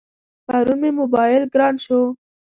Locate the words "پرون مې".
0.47-0.91